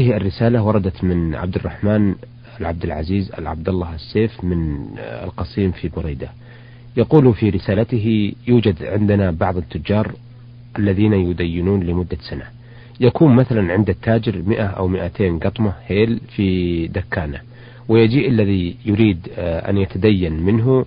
هذه 0.00 0.16
الرسالة 0.16 0.62
وردت 0.62 1.04
من 1.04 1.34
عبد 1.34 1.56
الرحمن 1.56 2.14
العبد 2.60 2.84
العزيز 2.84 3.32
العبد 3.38 3.68
الله 3.68 3.94
السيف 3.94 4.44
من 4.44 4.86
القصيم 4.98 5.70
في 5.70 5.88
بريدة. 5.88 6.28
يقول 6.96 7.34
في 7.34 7.50
رسالته 7.50 8.32
يوجد 8.46 8.82
عندنا 8.82 9.30
بعض 9.30 9.56
التجار 9.56 10.12
الذين 10.78 11.12
يدينون 11.12 11.80
لمدة 11.80 12.16
سنة. 12.30 12.44
يكون 13.00 13.36
مثلا 13.36 13.72
عند 13.72 13.88
التاجر 13.88 14.42
مئة 14.46 14.66
أو 14.66 14.88
مئتين 14.88 15.38
قطمة 15.38 15.72
هيل 15.86 16.20
في 16.36 16.86
دكانة 16.86 17.40
ويجيء 17.88 18.28
الذي 18.28 18.76
يريد 18.84 19.28
آه، 19.38 19.70
أن 19.70 19.78
يتدين 19.78 20.32
منه 20.32 20.86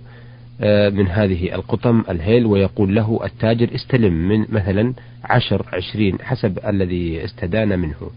آه، 0.60 0.88
من 0.88 1.08
هذه 1.08 1.54
القطم 1.54 2.04
الهيل 2.10 2.46
ويقول 2.46 2.94
له 2.94 3.20
التاجر 3.24 3.74
استلم 3.74 4.28
من 4.28 4.46
مثلا 4.48 4.94
عشر 5.24 5.66
عشرين 5.72 6.18
حسب 6.22 6.58
الذي 6.66 7.24
استدان 7.24 7.78
منه. 7.78 8.10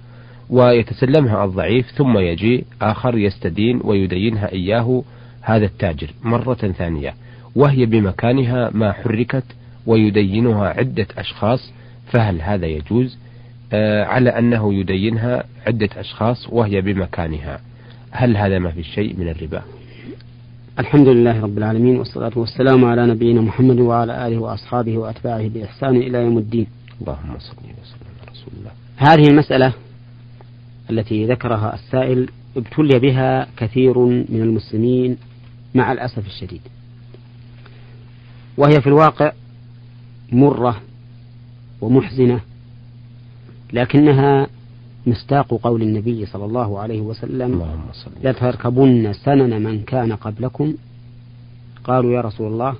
ويتسلمها 0.50 1.46
الضعيف 1.46 1.91
ثم 1.91 2.18
يجي 2.18 2.66
آخر 2.82 3.17
يستدين 3.17 3.80
ويدينها 3.84 4.52
إياه 4.52 5.03
هذا 5.41 5.66
التاجر 5.66 6.09
مرة 6.23 6.53
ثانية. 6.53 7.13
وهي 7.55 7.86
بمكانها 7.86 8.72
ما 8.73 8.91
حركت 8.91 9.44
ويدينها 9.86 10.67
عدة 10.67 11.08
أشخاص 11.17 11.72
فهل 12.08 12.41
هذا 12.41 12.66
يجوز؟ 12.66 13.17
آه 13.73 14.03
على 14.03 14.30
أنه 14.30 14.73
يدينها 14.73 15.44
عدة 15.67 15.89
أشخاص 15.98 16.48
وهي 16.50 16.81
بمكانها. 16.81 17.59
هل 18.12 18.38
هذا 18.38 18.59
ما 18.59 18.72
في 18.72 18.84
شيء 18.84 19.16
من 19.17 19.30
الربا؟ 19.30 19.62
الحمد 20.80 21.08
لله 21.08 21.41
رب 21.41 21.58
العالمين 21.58 21.98
والصلاة 21.98 22.31
والسلام 22.36 22.86
على 22.86 23.08
نبينا 23.08 23.41
محمد 23.41 23.80
وعلى 23.80 24.27
آله 24.27 24.38
وأصحابه 24.38 24.98
وأتباعه 24.98 25.48
بإحسان 25.48 25.95
إلى 25.95 26.17
يوم 26.17 26.38
الدين. 26.38 26.67
اللهم 27.02 27.39
صل 27.39 27.55
وسلم 27.55 28.08
على 28.22 28.31
رسول 28.31 28.53
الله. 28.59 28.72
هذه 28.98 29.27
المسألة 29.27 29.73
التي 30.89 31.25
ذكرها 31.25 31.73
السائل 31.73 32.30
ابتلي 32.57 32.99
بها 32.99 33.48
كثير 33.57 33.99
من 33.99 34.41
المسلمين 34.41 35.17
مع 35.75 35.91
الأسف 35.91 36.28
الشديد. 36.28 36.61
وهي 38.58 38.81
في 38.81 38.88
الواقع 38.88 39.31
مرة 40.31 40.81
ومحزنة 41.81 42.39
لكنها 43.73 44.47
مصداق 45.08 45.53
قول 45.53 45.81
النبي 45.81 46.25
صلى 46.25 46.45
الله 46.45 46.80
عليه 46.80 47.02
وسلم 47.02 47.81
لتركبن 48.23 49.13
سنن 49.13 49.63
من 49.63 49.83
كان 49.83 50.13
قبلكم. 50.13 50.73
قالوا 51.83 52.13
يا 52.13 52.22
رسول 52.22 52.47
الله 52.52 52.75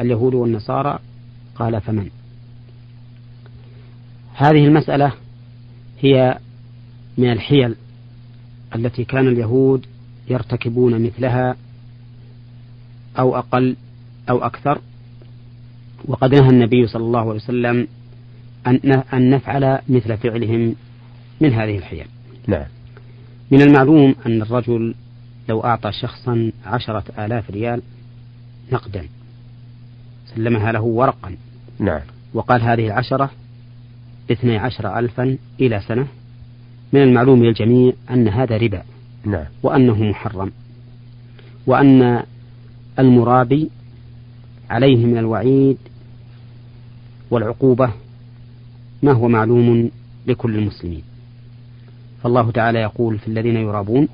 اليهود 0.00 0.34
والنصارى؟ 0.34 0.98
قال 1.54 1.80
فمن؟ 1.80 2.10
هذه 4.34 4.66
المسألة 4.66 5.12
هي 6.00 6.38
من 7.18 7.32
الحيل 7.32 7.74
التي 8.74 9.04
كان 9.04 9.28
اليهود 9.28 9.86
يرتكبون 10.30 11.02
مثلها 11.02 11.56
أو 13.18 13.36
أقل 13.36 13.76
أو 14.30 14.38
أكثر. 14.44 14.80
وقد 16.04 16.34
نهى 16.34 16.50
النبي 16.50 16.86
صلى 16.86 17.02
الله 17.02 17.20
عليه 17.20 17.30
وسلم 17.30 17.88
أن 19.12 19.30
نفعل 19.30 19.78
مثل 19.88 20.16
فعلهم 20.16 20.74
من 21.40 21.52
هذه 21.52 21.78
الحيل. 21.78 22.06
نعم. 22.46 22.66
من 23.50 23.62
المعلوم 23.62 24.14
أن 24.26 24.42
الرجل 24.42 24.94
لو 25.48 25.60
أعطى 25.60 25.92
شخصا 25.92 26.52
عشرة 26.66 27.04
آلاف 27.24 27.50
ريال 27.50 27.82
نقدا 28.72 29.08
سلمها 30.34 30.72
له 30.72 30.82
ورقا. 30.82 31.36
نعم. 31.78 32.00
وقال 32.34 32.62
هذه 32.62 32.86
العشرة 32.86 33.30
اثني 34.32 34.58
عشر 34.58 34.98
ألفا 34.98 35.38
إلى 35.60 35.80
سنة. 35.80 36.06
من 36.92 37.02
المعلوم 37.02 37.44
للجميع 37.44 37.92
أن 38.10 38.28
هذا 38.28 38.56
ربا 38.56 38.82
نعم. 39.24 39.44
وأنه 39.62 40.04
محرم 40.04 40.52
وأن 41.66 42.22
المرابي 42.98 43.70
عليه 44.70 45.06
من 45.06 45.18
الوعيد 45.18 45.78
والعقوبة 47.30 47.92
ما 49.02 49.12
هو 49.12 49.28
معلوم 49.28 49.90
لكل 50.26 50.56
المسلمين. 50.56 51.02
فالله 52.22 52.50
تعالى 52.50 52.78
يقول 52.78 53.18
في 53.18 53.28
الذين 53.28 53.56
يرابون 53.56 54.08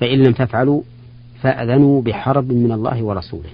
فإن 0.00 0.18
لم 0.18 0.32
تفعلوا 0.32 0.82
فأذنوا 1.42 2.02
بحرب 2.02 2.52
من 2.52 2.72
الله 2.72 3.02
ورسوله. 3.02 3.50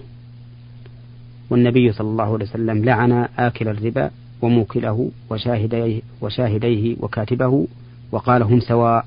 والنبي 1.51 1.93
صلى 1.93 2.09
الله 2.09 2.25
عليه 2.25 2.45
وسلم 2.45 2.85
لعن 2.85 3.29
آكل 3.39 3.69
الربا 3.69 4.11
وموكله 4.43 5.11
وشاهديه, 5.31 6.01
وشاهديه 6.21 6.97
وكاتبه 7.01 7.67
وقال 8.13 8.43
هم 8.43 8.61
سواء 8.61 9.07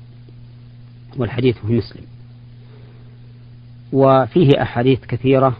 والحديث 1.16 1.56
في 1.58 1.72
مسلم. 1.72 2.04
وفيه 3.92 4.62
أحاديث 4.62 5.00
كثيرة 5.00 5.56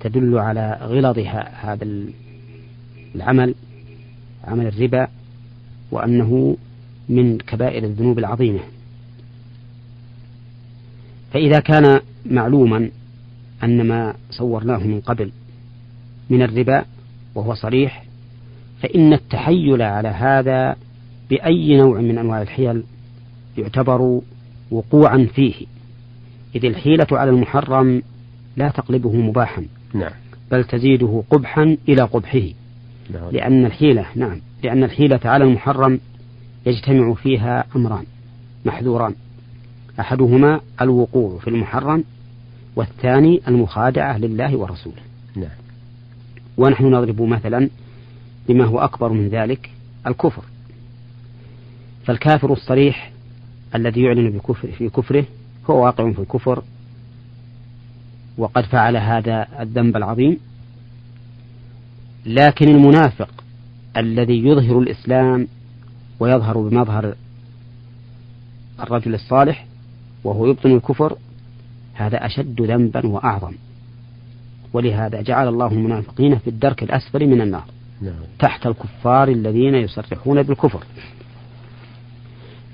تدل 0.00 0.38
على 0.38 0.78
غلظ 0.82 1.18
هذا 1.60 1.86
العمل 3.14 3.54
عمل 4.44 4.66
الربا 4.66 5.08
وأنه 5.90 6.56
من 7.08 7.38
كبائر 7.38 7.84
الذنوب 7.84 8.18
العظيمة. 8.18 8.60
فإذا 11.32 11.60
كان 11.60 12.00
معلوما 12.30 12.90
أن 13.64 13.88
ما 13.88 14.14
صورناه 14.30 14.78
من 14.78 15.00
قبل 15.00 15.32
من 16.30 16.42
الربا 16.42 16.84
وهو 17.34 17.54
صريح 17.54 18.05
فإن 18.82 19.12
التحيل 19.12 19.82
على 19.82 20.08
هذا 20.08 20.76
بأي 21.30 21.76
نوع 21.76 22.00
من 22.00 22.18
أنواع 22.18 22.42
الحيل 22.42 22.82
يعتبر 23.58 24.20
وقوعا 24.70 25.28
فيه. 25.34 25.66
إذ 26.54 26.64
الحيلة 26.64 27.06
على 27.12 27.30
المحرم 27.30 28.02
لا 28.56 28.68
تقلبه 28.68 29.16
مباحا 29.16 29.66
نعم. 29.94 30.10
بل 30.50 30.64
تزيده 30.64 31.22
قبحا 31.30 31.76
إلى 31.88 32.02
قبحه. 32.02 32.48
نعم. 33.10 33.30
لأن 33.32 33.66
الحيلة 33.66 34.06
نعم 34.14 34.40
لأن 34.64 34.84
الحيلة 34.84 35.20
على 35.24 35.44
المحرم 35.44 36.00
يجتمع 36.66 37.14
فيها 37.14 37.64
أمران 37.76 38.04
محذوران. 38.64 39.14
أحدهما 40.00 40.60
الوقوع 40.80 41.38
في 41.38 41.48
المحرم 41.48 42.04
والثاني 42.76 43.40
المخادعة 43.48 44.18
لله 44.18 44.56
ورسوله. 44.56 45.02
نعم. 45.36 45.48
ونحن 46.56 46.84
نضرب 46.84 47.22
مثلا 47.22 47.68
بما 48.48 48.64
هو 48.64 48.78
أكبر 48.78 49.12
من 49.12 49.28
ذلك 49.28 49.70
الكفر. 50.06 50.42
فالكافر 52.04 52.52
الصريح 52.52 53.12
الذي 53.74 54.02
يعلن 54.02 54.30
بكفر 54.30 54.72
في 54.72 54.88
كفره 54.88 55.24
هو 55.70 55.84
واقع 55.84 56.12
في 56.12 56.18
الكفر 56.18 56.62
وقد 58.38 58.64
فعل 58.64 58.96
هذا 58.96 59.46
الذنب 59.60 59.96
العظيم. 59.96 60.38
لكن 62.26 62.68
المنافق 62.68 63.44
الذي 63.96 64.38
يظهر 64.46 64.78
الإسلام 64.78 65.48
ويظهر 66.20 66.58
بمظهر 66.58 67.14
الرجل 68.80 69.14
الصالح 69.14 69.66
وهو 70.24 70.46
يبطن 70.46 70.70
الكفر 70.70 71.16
هذا 71.94 72.26
أشد 72.26 72.62
ذنبا 72.62 73.06
وأعظم. 73.06 73.52
ولهذا 74.72 75.22
جعل 75.22 75.48
الله 75.48 75.66
المنافقين 75.66 76.38
في 76.38 76.50
الدرك 76.50 76.82
الأسفل 76.82 77.26
من 77.26 77.40
النار. 77.40 77.64
تحت 78.38 78.66
الكفار 78.66 79.28
الذين 79.28 79.74
يصرحون 79.74 80.42
بالكفر. 80.42 80.84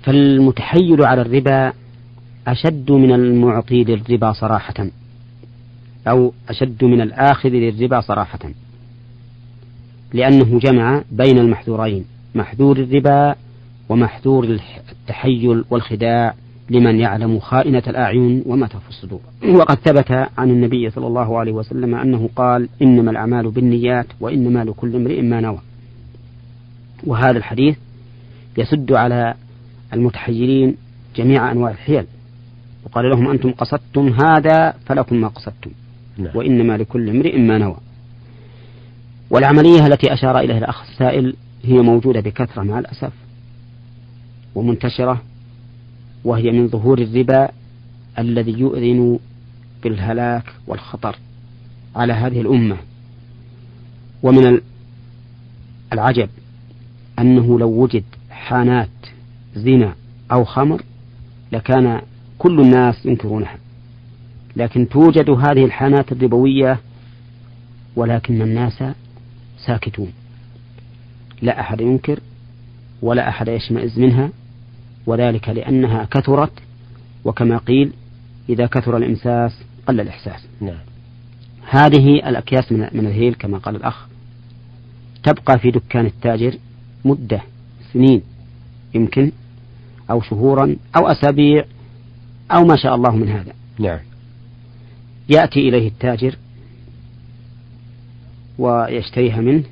فالمتحيل 0.02 1.04
على 1.04 1.22
الربا 1.22 1.72
أشد 2.46 2.92
من 2.92 3.12
المعطي 3.12 3.84
للربا 3.84 4.32
صراحة 4.32 4.88
أو 6.08 6.32
أشد 6.48 6.84
من 6.84 7.00
الآخذ 7.00 7.48
للربا 7.48 8.00
صراحة 8.00 8.38
لأنه 10.12 10.58
جمع 10.58 11.02
بين 11.12 11.38
المحذورين 11.38 12.04
محذور 12.34 12.76
الربا 12.76 13.34
ومحذور 13.88 14.58
التحيل 14.90 15.64
والخداع 15.70 16.34
لمن 16.72 17.00
يعلم 17.00 17.38
خائنة 17.38 17.82
الأعين 17.86 18.42
وما 18.46 18.66
تخفي 18.66 18.88
الصدور. 18.88 19.20
وقد 19.44 19.78
ثبت 19.78 20.10
عن 20.38 20.50
النبي 20.50 20.90
صلى 20.90 21.06
الله 21.06 21.38
عليه 21.38 21.52
وسلم 21.52 21.94
أنه 21.94 22.30
قال 22.36 22.68
إنما 22.82 23.10
الأعمال 23.10 23.50
بالنيات 23.50 24.06
وإنما 24.20 24.64
لكل 24.64 24.96
امرئ 24.96 25.22
ما 25.22 25.40
نوى. 25.40 25.58
وهذا 27.04 27.38
الحديث 27.38 27.76
يسد 28.58 28.92
على 28.92 29.34
المتحيلين 29.92 30.76
جميع 31.16 31.52
أنواع 31.52 31.70
الحيل. 31.70 32.04
وقال 32.84 33.10
لهم 33.10 33.30
أنتم 33.30 33.52
قصدتم 33.52 34.08
هذا 34.08 34.74
فلكم 34.86 35.16
ما 35.16 35.28
قصدتم. 35.28 35.70
نعم. 36.18 36.36
وإنما 36.36 36.76
لكل 36.76 37.10
امرئ 37.10 37.38
ما 37.38 37.58
نوى. 37.58 37.76
والعملية 39.30 39.86
التي 39.86 40.12
أشار 40.12 40.38
إليها 40.38 40.58
الأخ 40.58 40.82
السائل 40.90 41.36
هي 41.64 41.78
موجودة 41.78 42.20
بكثرة 42.20 42.62
مع 42.62 42.78
الأسف. 42.78 43.12
ومنتشرة. 44.54 45.22
وهي 46.24 46.50
من 46.50 46.68
ظهور 46.68 46.98
الربا 46.98 47.48
الذي 48.18 48.52
يؤذن 48.52 49.18
بالهلاك 49.82 50.44
والخطر 50.66 51.16
على 51.96 52.12
هذه 52.12 52.40
الأمة. 52.40 52.76
ومن 54.22 54.60
العجب 55.92 56.28
أنه 57.18 57.58
لو 57.58 57.68
وجد 57.68 58.04
حانات 58.30 58.88
زنا 59.54 59.94
أو 60.32 60.44
خمر 60.44 60.82
لكان 61.52 62.00
كل 62.38 62.60
الناس 62.60 63.06
ينكرونها. 63.06 63.58
لكن 64.56 64.88
توجد 64.88 65.30
هذه 65.30 65.64
الحانات 65.64 66.12
الربوية 66.12 66.78
ولكن 67.96 68.42
الناس 68.42 68.84
ساكتون. 69.66 70.12
لا 71.42 71.60
أحد 71.60 71.80
ينكر 71.80 72.20
ولا 73.02 73.28
أحد 73.28 73.48
يشمئز 73.48 73.98
منها. 73.98 74.30
وذلك 75.06 75.48
لأنها 75.48 76.04
كثرت 76.04 76.52
وكما 77.24 77.58
قيل 77.58 77.92
إذا 78.48 78.66
كثر 78.66 78.96
الإمساس 78.96 79.52
قل 79.86 80.00
الإحساس. 80.00 80.46
نعم. 80.60 80.78
هذه 81.70 82.28
الأكياس 82.28 82.72
من 82.72 83.06
الهيل 83.06 83.34
كما 83.34 83.58
قال 83.58 83.76
الأخ. 83.76 84.06
تبقى 85.22 85.58
في 85.58 85.70
دكان 85.70 86.06
التاجر 86.06 86.54
مدة 87.04 87.42
سنين 87.92 88.22
يمكن 88.94 89.32
أو 90.10 90.20
شهورا 90.20 90.76
أو 90.96 91.06
أسابيع 91.06 91.64
أو 92.50 92.64
ما 92.64 92.76
شاء 92.76 92.94
الله 92.94 93.16
من 93.16 93.28
هذا. 93.28 93.52
نعم. 93.78 93.98
يأتي 95.28 95.68
إليه 95.68 95.88
التاجر 95.88 96.36
ويشتريها 98.58 99.40
منه 99.40 99.62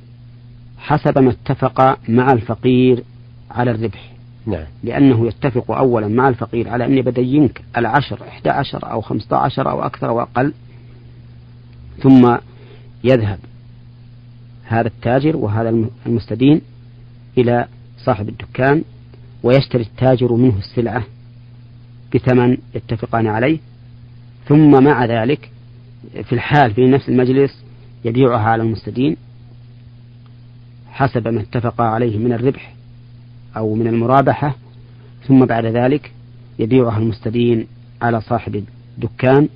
حسب 0.78 1.18
ما 1.18 1.30
اتفق 1.30 1.98
مع 2.08 2.32
الفقير 2.32 3.04
على 3.50 3.70
الربح. 3.70 4.09
نعم. 4.46 4.66
لأنه 4.84 5.26
يتفق 5.26 5.70
أولا 5.70 6.08
مع 6.08 6.28
الفقير 6.28 6.68
على 6.68 6.84
أني 6.84 7.02
بدينك 7.02 7.62
العشر 7.76 8.28
إحدى 8.28 8.50
عشر 8.50 8.90
أو 8.92 9.00
خمسة 9.00 9.36
عشر 9.36 9.70
أو 9.70 9.82
أكثر 9.82 10.08
أو 10.08 10.20
أقل. 10.20 10.52
ثم 12.02 12.36
يذهب 13.04 13.38
هذا 14.64 14.88
التاجر 14.88 15.36
وهذا 15.36 15.88
المستدين 16.06 16.60
إلى 17.38 17.66
صاحب 18.04 18.28
الدكان 18.28 18.84
ويشتري 19.42 19.82
التاجر 19.82 20.32
منه 20.32 20.58
السلعة 20.58 21.04
بثمن 22.14 22.56
يتفقان 22.74 23.26
عليه. 23.26 23.58
ثم 24.48 24.84
مع 24.84 25.04
ذلك 25.04 25.50
في 26.24 26.32
الحال 26.32 26.74
في 26.74 26.86
نفس 26.86 27.08
المجلس 27.08 27.64
يبيعها 28.04 28.50
على 28.50 28.62
المستدين 28.62 29.16
حسب 30.90 31.28
ما 31.28 31.40
اتفق 31.40 31.80
عليه 31.80 32.18
من 32.18 32.32
الربح. 32.32 32.79
أو 33.56 33.74
من 33.74 33.86
المرابحة 33.86 34.54
ثم 35.28 35.44
بعد 35.44 35.64
ذلك 35.66 36.12
يبيعها 36.58 36.98
المستدين 36.98 37.66
على 38.02 38.20
صاحب 38.20 38.64
الدكان 38.96 39.48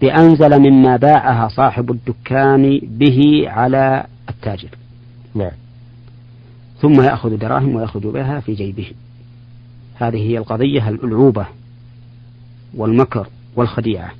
بأنزل 0.00 0.58
مما 0.58 0.96
باعها 0.96 1.48
صاحب 1.48 1.90
الدكان 1.90 2.80
به 2.82 3.44
على 3.46 4.06
التاجر. 4.28 4.68
نعم. 5.34 5.50
ثم 6.80 7.02
يأخذ 7.02 7.36
دراهم 7.36 7.74
ويخرج 7.76 8.02
بها 8.02 8.40
في 8.40 8.54
جيبه 8.54 8.92
هذه 9.94 10.16
هي 10.16 10.38
القضية 10.38 10.88
الألعوبة 10.88 11.46
والمكر 12.74 13.26
والخديعة. 13.56 14.10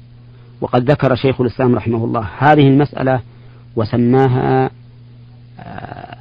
وقد 0.60 0.90
ذكر 0.90 1.14
شيخ 1.14 1.40
الإسلام 1.40 1.74
رحمه 1.74 2.04
الله 2.04 2.28
هذه 2.38 2.68
المسألة 2.68 3.20
وسماها 3.76 4.70
آه، 5.58 6.16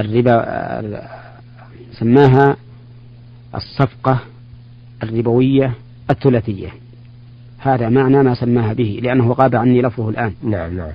الربا 0.00 0.32
آه، 0.32 1.29
سماها 1.92 2.56
الصفقة 3.54 4.20
الربوية 5.02 5.74
الثلاثية. 6.10 6.68
هذا 7.58 7.88
معنى 7.88 8.22
ما 8.22 8.34
سماها 8.34 8.72
به 8.72 9.00
لأنه 9.02 9.32
غاب 9.32 9.56
عني 9.56 9.82
لفظه 9.82 10.08
الآن. 10.08 10.32
نعم 10.42 10.76
نعم. 10.76 10.92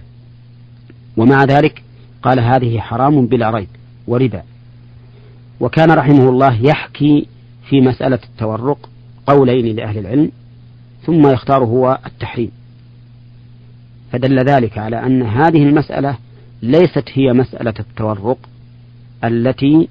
ومع 1.17 1.43
ذلك 1.43 1.83
قال 2.23 2.39
هذه 2.39 2.79
حرام 2.79 3.27
بلا 3.27 3.49
ريب 3.49 3.67
وربا. 4.07 4.43
وكان 5.59 5.91
رحمه 5.91 6.29
الله 6.29 6.61
يحكي 6.61 7.27
في 7.69 7.81
مسألة 7.81 8.19
التورق 8.23 8.89
قولين 9.27 9.75
لأهل 9.75 9.97
العلم 9.97 10.31
ثم 11.05 11.27
يختار 11.27 11.63
هو 11.63 11.99
التحريم. 12.05 12.51
فدل 14.11 14.39
ذلك 14.45 14.77
على 14.77 15.05
أن 15.05 15.21
هذه 15.21 15.63
المسألة 15.63 16.17
ليست 16.61 17.03
هي 17.13 17.33
مسألة 17.33 17.73
التورق 17.79 18.37
التي 19.23 19.87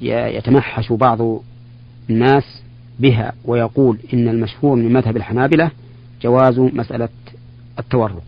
يتمحش 0.00 0.92
بعض 0.92 1.18
الناس 2.10 2.62
بها 2.98 3.32
ويقول 3.44 3.98
إن 4.14 4.28
المشهور 4.28 4.76
من 4.76 4.92
مذهب 4.92 5.16
الحنابلة 5.16 5.70
جواز 6.22 6.58
مسألة 6.58 7.08
التورق. 7.78 8.22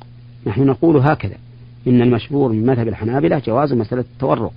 نحن 0.47 0.67
نقول 0.67 0.97
هكذا 0.97 1.37
إن 1.87 2.03
المشهور 2.03 2.53
من 2.53 2.67
مذهب 2.67 2.89
الحنابلة 2.89 3.39
جواز 3.39 3.73
مسألة 3.73 4.01
التورق 4.01 4.53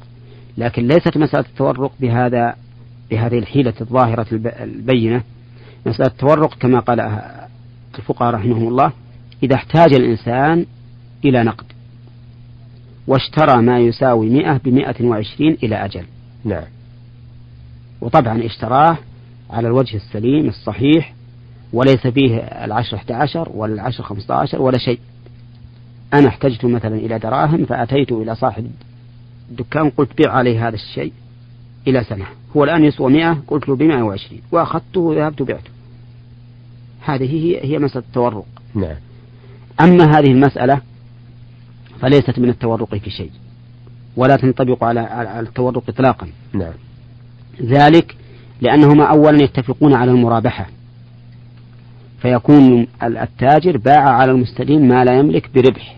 لكن 0.58 0.88
ليست 0.88 1.18
مسألة 1.18 1.46
التورق 1.50 1.92
بهذا 2.00 2.56
بهذه 3.12 3.40
الحيلة 3.40 3.74
الظاهرة 3.82 4.26
البينة. 4.64 5.22
مسألة 5.86 6.08
التورق 6.08 6.56
كما 6.56 6.80
قال 6.80 7.20
الفقهاء 7.98 8.34
رحمهم 8.34 8.68
الله 8.68 8.92
إذا 9.44 9.56
احتاج 9.56 9.94
الإنسان 9.94 10.66
إلى 11.26 11.44
نقد 11.44 11.66
واشترى 13.08 13.62
ما 13.62 13.80
يساوي 13.80 14.30
مئة 14.30 14.58
بمئة 14.66 15.06
وعشرين 15.06 15.58
إلى 15.64 15.86
أجل. 15.86 16.04
نعم. 16.46 16.75
وطبعا 18.02 18.46
اشتراه 18.46 18.98
على 19.50 19.68
الوجه 19.68 19.96
السليم 19.96 20.48
الصحيح 20.48 21.14
وليس 21.74 22.08
فيه 22.08 22.38
العشر 22.38 22.98
11 22.98 23.50
ولا 23.54 23.74
العشر 23.74 24.04
15 24.04 24.62
ولا 24.62 24.78
شيء. 24.78 25.00
أنا 26.14 26.28
احتجت 26.28 26.66
مثلا 26.66 26.96
إلى 26.96 27.20
دراهم 27.20 27.66
فأتيت 27.66 28.12
إلى 28.12 28.36
صاحب 28.36 28.72
الدكان 29.52 29.90
قلت 29.90 30.18
بيع 30.18 30.32
عليه 30.32 30.68
هذا 30.68 30.76
الشيء 30.76 31.14
إلى 31.88 32.04
سنة. 32.04 32.26
هو 32.58 32.64
الآن 32.64 32.84
يسوى 32.84 33.12
100 33.12 33.38
قلت 33.48 33.70
له 33.70 33.76
ب 33.76 33.84
120 33.84 34.42
وأخذته 34.52 35.00
وذهبت 35.00 35.42
بعته 35.42 35.70
هذه 37.02 37.34
هي 37.34 37.64
هي 37.64 37.80
مسألة 37.80 38.06
التورق. 38.08 38.46
نعم. 38.76 38.96
أما 39.82 40.20
هذه 40.20 40.32
المسألة 40.32 40.82
فليست 42.02 42.40
من 42.40 42.50
التورق 42.50 42.96
في 42.96 43.10
شيء 43.10 43.32
ولا 44.18 44.36
تنطبق 44.36 44.84
على 44.84 45.00
على 45.00 45.40
التورق 45.40 45.84
إطلاقا. 45.90 46.28
نعم. 46.54 46.74
ذلك 47.62 48.16
لأنهما 48.62 49.04
أولا 49.06 49.44
يتفقون 49.44 49.94
على 49.94 50.12
المرابحة. 50.12 50.70
فيكون 52.22 52.88
التاجر 53.04 53.78
باع 53.78 54.10
على 54.10 54.32
المستدين 54.32 54.88
ما 54.88 55.06
لا 55.06 55.20
يملك 55.20 55.50
بربح. 55.56 55.98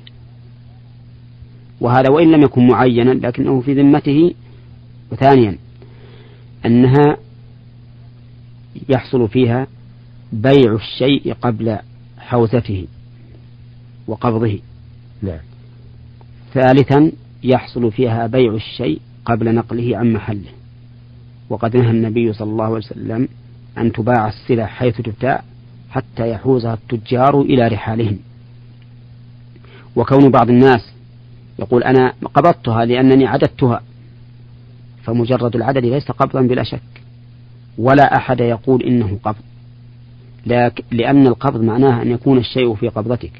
وهذا 1.81 2.09
وإن 2.09 2.31
لم 2.31 2.41
يكن 2.41 2.67
معينا 2.67 3.11
لكنه 3.11 3.61
في 3.61 3.73
ذمته. 3.73 4.33
وثانيا 5.11 5.57
أنها 6.65 7.17
يحصل 8.89 9.29
فيها 9.29 9.67
بيع 10.33 10.75
الشيء 10.75 11.33
قبل 11.41 11.77
حوزته 12.17 12.87
وقبضه. 14.07 14.59
نعم. 15.21 15.39
ثالثا 16.53 17.11
يحصل 17.43 17.91
فيها 17.91 18.27
بيع 18.27 18.53
الشيء 18.53 19.01
قبل 19.25 19.55
نقله 19.55 19.97
عن 19.97 20.13
محله. 20.13 20.56
وقد 21.49 21.77
نهى 21.77 21.91
النبي 21.91 22.33
صلى 22.33 22.51
الله 22.51 22.65
عليه 22.65 22.75
وسلم 22.75 23.27
أن 23.77 23.91
تباع 23.91 24.27
السلع 24.27 24.65
حيث 24.65 25.01
تبتاع 25.01 25.43
حتى 25.89 26.31
يحوزها 26.31 26.73
التجار 26.73 27.41
إلى 27.41 27.67
رحالهم. 27.67 28.19
وكون 29.95 30.31
بعض 30.31 30.49
الناس 30.49 30.93
يقول 31.59 31.83
أنا 31.83 32.13
قبضتها 32.33 32.85
لأنني 32.85 33.27
عددتها 33.27 33.81
فمجرد 35.03 35.55
العدد 35.55 35.85
ليس 35.85 36.11
قبضا 36.11 36.41
بلا 36.41 36.63
شك 36.63 36.81
ولا 37.77 38.17
أحد 38.17 38.39
يقول 38.39 38.83
إنه 38.83 39.19
قبض 39.23 39.41
لأن 40.91 41.27
القبض 41.27 41.61
معناه 41.61 42.01
أن 42.01 42.11
يكون 42.11 42.37
الشيء 42.37 42.75
في 42.75 42.87
قبضتك 42.87 43.31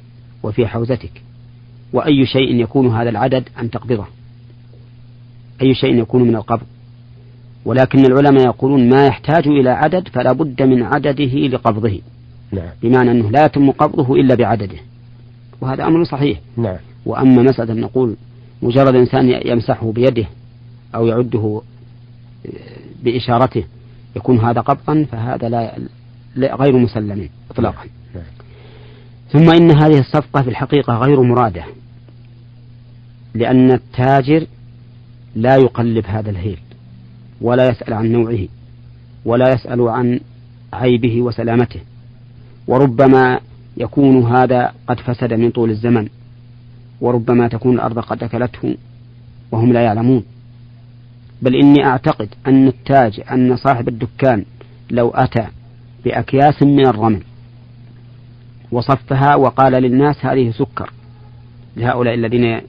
وفي 0.43 0.67
حوزتك 0.67 1.21
وأي 1.93 2.25
شيء 2.25 2.55
يكون 2.55 2.87
هذا 2.87 3.09
العدد 3.09 3.49
أن 3.59 3.71
تقبضه. 3.71 4.05
أي 5.61 5.75
شيء 5.75 6.01
يكون 6.01 6.23
من 6.23 6.35
القبض. 6.35 6.65
ولكن 7.67 8.05
العلماء 8.05 8.45
يقولون 8.45 8.89
ما 8.89 9.05
يحتاج 9.05 9.47
إلى 9.47 9.69
عدد 9.69 10.07
فلا 10.07 10.31
بد 10.31 10.63
من 10.63 10.83
عدده 10.83 11.47
لقبضه. 11.47 11.99
نعم. 12.51 12.69
بمعنى 12.81 13.11
أنه 13.11 13.31
لا 13.31 13.45
يتم 13.45 13.71
قبضه 13.71 14.15
إلا 14.15 14.35
بعدده. 14.35 14.77
وهذا 15.61 15.83
أمر 15.83 16.03
صحيح. 16.03 16.39
نعم. 16.57 16.77
وأما 17.05 17.43
مسألة 17.43 17.73
أن 17.73 17.79
نقول 17.79 18.15
مجرد 18.61 18.95
إنسان 18.95 19.41
يمسحه 19.45 19.91
بيده 19.91 20.25
أو 20.95 21.07
يعده 21.07 21.61
بإشارته 23.03 23.63
يكون 24.15 24.39
هذا 24.39 24.61
قبضا 24.61 25.05
فهذا 25.11 25.49
لا 26.35 26.55
غير 26.55 26.77
مسلم 26.77 27.29
إطلاقا. 27.51 27.85
نعم. 28.15 28.23
ثم 29.31 29.51
إن 29.51 29.71
هذه 29.71 29.99
الصفقة 29.99 30.41
في 30.41 30.49
الحقيقة 30.49 30.97
غير 30.97 31.21
مرادة 31.21 31.63
لأن 33.35 33.71
التاجر 33.71 34.45
لا 35.35 35.55
يقلب 35.55 36.05
هذا 36.05 36.29
الهيل. 36.29 36.57
ولا 37.41 37.69
يسأل 37.69 37.93
عن 37.93 38.11
نوعه 38.11 38.47
ولا 39.25 39.53
يسأل 39.53 39.81
عن 39.81 40.19
عيبه 40.73 41.21
وسلامته. 41.21 41.79
وربما 42.67 43.39
يكون 43.77 44.23
هذا 44.23 44.73
قد 44.87 44.99
فسد 44.99 45.33
من 45.33 45.51
طول 45.51 45.69
الزمن 45.69 46.07
وربما 47.01 47.47
تكون 47.47 47.75
الأرض 47.75 47.99
قد 47.99 48.23
أكلته 48.23 48.77
وهم 49.51 49.73
لا 49.73 49.81
يعلمون. 49.81 50.23
بل 51.41 51.55
إني 51.55 51.85
أعتقد 51.85 52.29
أن 52.47 52.67
التاج 52.67 53.21
أن 53.31 53.55
صاحب 53.55 53.87
الدكان 53.87 54.45
لو 54.91 55.09
أتى 55.09 55.47
بأكياس 56.05 56.63
من 56.63 56.87
الرمل 56.87 57.23
وصفها 58.71 59.35
وقال 59.35 59.73
للناس 59.73 60.25
هذه 60.25 60.51
سكر 60.51 60.91
لهؤلاء 61.77 62.13
الذين 62.13 62.61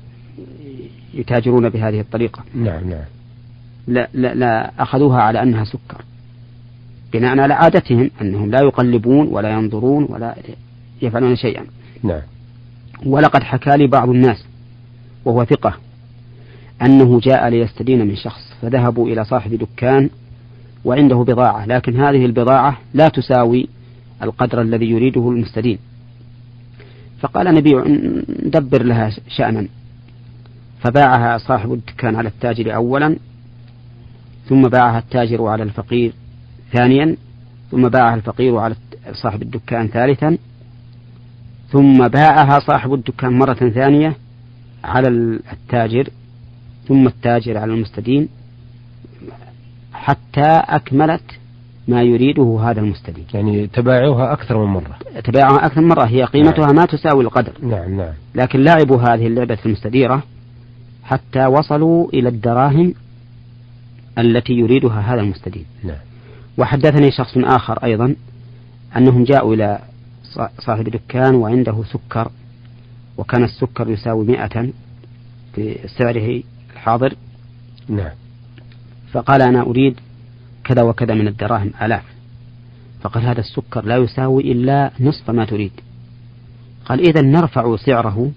يتاجرون 1.14 1.68
بهذه 1.68 2.00
الطريقة. 2.00 2.44
نعم 2.54 2.90
نعم. 2.90 3.17
لا, 3.88 4.08
لا, 4.14 4.34
لا 4.34 4.82
أخذوها 4.82 5.22
على 5.22 5.42
أنها 5.42 5.64
سكر. 5.64 6.04
بناء 7.12 7.38
على 7.38 7.54
عادتهم 7.54 8.10
أنهم 8.22 8.50
لا 8.50 8.58
يقلبون 8.62 9.28
ولا 9.28 9.50
ينظرون 9.50 10.06
ولا 10.08 10.34
يفعلون 11.02 11.36
شيئا. 11.36 11.64
نعم. 12.02 12.22
ولقد 13.06 13.42
حكى 13.42 13.76
لي 13.76 13.86
بعض 13.86 14.08
الناس 14.08 14.44
وهو 15.24 15.44
ثقة 15.44 15.74
أنه 16.82 17.20
جاء 17.20 17.48
ليستدين 17.48 18.06
من 18.06 18.16
شخص 18.16 18.52
فذهبوا 18.62 19.08
إلى 19.08 19.24
صاحب 19.24 19.54
دكان 19.54 20.10
وعنده 20.84 21.16
بضاعة 21.16 21.66
لكن 21.66 22.00
هذه 22.00 22.26
البضاعة 22.26 22.78
لا 22.94 23.08
تساوي 23.08 23.68
القدر 24.22 24.62
الذي 24.62 24.86
يريده 24.90 25.30
المستدين. 25.30 25.78
فقال 27.20 27.54
نبيع 27.54 27.84
ندبر 28.46 28.82
لها 28.82 29.10
شأنا. 29.28 29.68
فباعها 30.80 31.38
صاحب 31.38 31.72
الدكان 31.72 32.16
على 32.16 32.28
التاجر 32.28 32.74
أولا 32.74 33.16
ثم 34.48 34.62
باعها 34.62 34.98
التاجر 34.98 35.46
على 35.46 35.62
الفقير 35.62 36.12
ثانيا 36.72 37.16
ثم 37.70 37.88
باعها 37.88 38.14
الفقير 38.14 38.56
على 38.56 38.74
صاحب 39.12 39.42
الدكان 39.42 39.88
ثالثا 39.88 40.38
ثم 41.70 42.08
باعها 42.08 42.58
صاحب 42.58 42.94
الدكان 42.94 43.38
مرة 43.38 43.54
ثانية 43.54 44.16
على 44.84 45.08
التاجر 45.52 46.08
ثم 46.88 47.06
التاجر 47.06 47.58
على 47.58 47.72
المستدين 47.72 48.28
حتى 49.92 50.62
أكملت 50.68 51.38
ما 51.88 52.02
يريده 52.02 52.60
هذا 52.62 52.80
المستدين. 52.80 53.24
يعني 53.34 53.66
تباعوها 53.66 54.32
أكثر 54.32 54.64
من 54.64 54.72
مرة. 54.72 54.96
تباعوها 55.24 55.66
أكثر 55.66 55.80
من 55.80 55.88
مرة 55.88 56.04
هي 56.04 56.24
قيمتها 56.24 56.66
نعم. 56.66 56.76
ما 56.76 56.84
تساوي 56.84 57.24
القدر. 57.24 57.52
نعم 57.62 57.96
نعم. 57.96 58.12
لكن 58.34 58.64
لعبوا 58.64 58.96
هذه 58.96 59.26
اللعبة 59.26 59.58
المستديرة 59.66 60.22
حتى 61.04 61.46
وصلوا 61.46 62.08
إلى 62.14 62.28
الدراهم 62.28 62.94
التي 64.18 64.52
يريدها 64.52 65.00
هذا 65.00 65.20
المستدين. 65.20 65.64
نعم. 65.84 65.96
وحدثني 66.58 67.10
شخص 67.10 67.36
آخر 67.36 67.84
أيضا 67.84 68.14
أنهم 68.96 69.24
جاءوا 69.24 69.54
إلى 69.54 69.78
صاحب 70.58 70.84
دكان 70.84 71.34
وعنده 71.34 71.84
سكر 71.84 72.30
وكان 73.18 73.44
السكر 73.44 73.90
يساوي 73.90 74.26
مئة 74.26 74.68
في 75.54 75.78
سعره 75.98 76.42
الحاضر. 76.72 77.14
نعم. 77.88 78.10
فقال 79.12 79.42
أنا 79.42 79.62
أريد 79.62 80.00
كذا 80.64 80.82
وكذا 80.82 81.14
من 81.14 81.28
الدراهم 81.28 81.70
آلاف. 81.82 82.04
فقال 83.00 83.26
هذا 83.26 83.40
السكر 83.40 83.84
لا 83.84 83.96
يساوي 83.96 84.52
إلا 84.52 84.90
نصف 85.00 85.30
ما 85.30 85.44
تريد. 85.44 85.72
قال 86.84 87.00
إذا 87.00 87.22
نرفع 87.22 87.76
سعره 87.76 88.32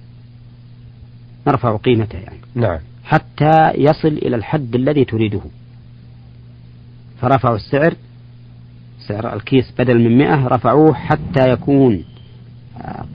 نرفع 1.47 1.75
قيمته 1.77 2.19
يعني. 2.19 2.37
نعم. 2.55 2.79
حتى 3.03 3.71
يصل 3.75 4.07
إلى 4.07 4.35
الحد 4.35 4.75
الذي 4.75 5.05
تريده. 5.05 5.41
فرفعوا 7.21 7.55
السعر 7.55 7.93
سعر 9.07 9.33
الكيس 9.33 9.73
بدل 9.79 9.99
من 9.99 10.17
مئة 10.17 10.47
رفعوه 10.47 10.93
حتى 10.93 11.49
يكون 11.49 12.03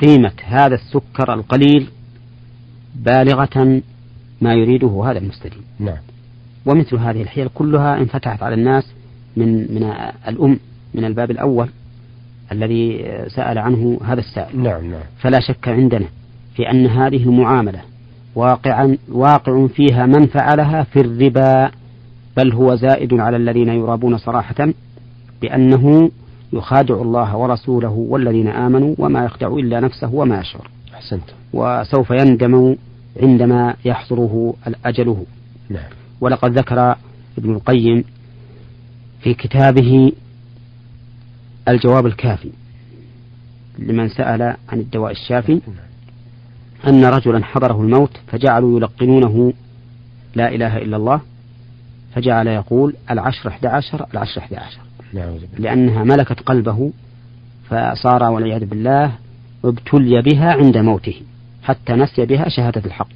قيمة 0.00 0.32
هذا 0.44 0.74
السكر 0.74 1.34
القليل 1.34 1.88
بالغة 2.94 3.82
ما 4.40 4.54
يريده 4.54 5.02
هذا 5.04 5.18
المستدين. 5.18 5.62
نعم. 5.78 5.98
ومثل 6.66 6.96
هذه 6.96 7.22
الحيل 7.22 7.48
كلها 7.54 7.98
انفتحت 7.98 8.42
على 8.42 8.54
الناس 8.54 8.92
من 9.36 9.74
من 9.74 9.82
الأم 10.28 10.58
من 10.94 11.04
الباب 11.04 11.30
الأول 11.30 11.68
الذي 12.52 13.12
سأل 13.28 13.58
عنه 13.58 14.00
هذا 14.04 14.20
السائل. 14.20 14.60
نعم 14.60 14.90
نعم. 14.90 15.00
فلا 15.18 15.40
شك 15.40 15.68
عندنا 15.68 16.06
في 16.56 16.70
أن 16.70 16.86
هذه 16.86 17.22
المعاملة 17.22 17.80
واقعا 18.34 18.98
واقع 19.08 19.66
فيها 19.66 20.06
من 20.06 20.26
فعلها 20.26 20.82
في 20.82 21.00
الربا. 21.00 21.70
بل 22.36 22.52
هو 22.52 22.74
زائد 22.74 23.14
على 23.14 23.36
الذين 23.36 23.68
يرابون 23.68 24.18
صراحة 24.18 24.68
بأنه 25.42 26.10
يخادع 26.52 26.94
الله 26.94 27.36
ورسوله 27.36 28.06
والذين 28.08 28.48
آمنوا 28.48 28.94
وما 28.98 29.24
يخدع 29.24 29.48
إلا 29.48 29.80
نفسه 29.80 30.14
وما 30.14 30.40
يشعر. 30.40 30.70
أحسنت. 30.94 31.24
وسوف 31.52 32.10
يندم 32.10 32.76
عندما 33.22 33.74
يحضره 33.84 34.54
أجله 34.84 35.24
نعم. 35.70 35.90
ولقد 36.20 36.58
ذكر 36.58 36.96
ابن 37.38 37.54
القيم 37.54 38.04
في 39.20 39.34
كتابه 39.34 40.12
الجواب 41.68 42.06
الكافي 42.06 42.50
لمن 43.78 44.08
سأل 44.08 44.42
عن 44.42 44.80
الدواء 44.80 45.12
الشافي 45.12 45.60
أن 46.86 47.04
رجلا 47.04 47.44
حضره 47.44 47.80
الموت 47.80 48.16
فجعلوا 48.26 48.78
يلقنونه 48.78 49.52
لا 50.34 50.54
إله 50.54 50.76
إلا 50.76 50.96
الله 50.96 51.20
فجعل 52.16 52.46
يقول 52.46 52.94
العشر 53.10 53.48
أحد 53.48 53.66
عشر 53.66 54.06
العشر 54.14 54.40
أحد 54.40 54.54
عشر 54.54 54.80
لأنها 55.58 56.04
ملكت 56.04 56.40
قلبه 56.40 56.92
فصار 57.68 58.22
والعياذ 58.22 58.64
بالله 58.64 59.12
ابتلي 59.64 60.22
بها 60.22 60.52
عند 60.52 60.78
موته 60.78 61.14
حتى 61.62 61.92
نسي 61.92 62.26
بها 62.26 62.48
شهادة 62.48 62.82
الحق. 62.86 63.08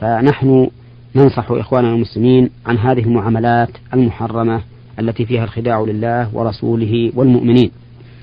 فنحن 0.00 0.70
ننصح 1.16 1.50
إخواننا 1.50 1.94
المسلمين 1.94 2.50
عن 2.66 2.78
هذه 2.78 3.00
المعاملات 3.00 3.70
المحرمة 3.94 4.60
التي 4.98 5.26
فيها 5.26 5.44
الخداع 5.44 5.80
لله 5.80 6.36
ورسوله 6.36 7.12
والمؤمنين. 7.14 7.70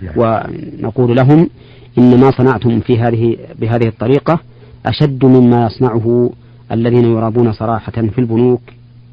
نعم. 0.01 0.13
ونقول 0.17 1.15
لهم 1.15 1.49
إن 1.97 2.19
ما 2.19 2.31
صنعتم 2.31 2.79
في 2.79 2.99
هذه 2.99 3.37
بهذه 3.59 3.87
الطريقة 3.87 4.39
أشد 4.85 5.25
مما 5.25 5.65
يصنعه 5.65 6.31
الذين 6.71 7.05
يرابون 7.05 7.53
صراحة 7.53 7.91
في 7.91 8.19
البنوك 8.19 8.61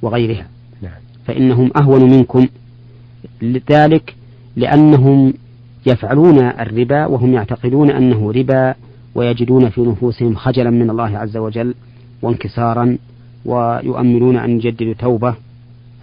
وغيرها. 0.03 0.54
فإنهم 1.27 1.71
أهون 1.77 2.11
منكم. 2.11 2.49
لذلك 3.43 4.15
لأنهم 4.57 5.35
يفعلون 5.87 6.39
الربا 6.39 7.07
وهم 7.07 7.33
يعتقدون 7.35 7.91
أنه 7.91 8.33
ربا 8.33 8.75
ويجدون 9.15 9.69
في 9.69 9.81
نفوسهم 9.81 10.35
خجلا 10.35 10.71
من 10.71 10.91
الله 10.91 11.19
عز 11.19 11.37
وجل 11.37 11.75
وانكسارا 12.23 12.99
ويؤملون 13.45 14.37
أن 14.37 14.51
يجددوا 14.51 14.95
توبة. 14.99 15.35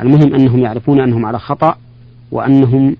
المهم 0.01 0.33
أنهم 0.33 0.59
يعرفون 0.59 0.99
أنهم 1.01 1.25
على 1.25 1.39
خطأ 1.39 1.75
وأنهم 2.31 2.95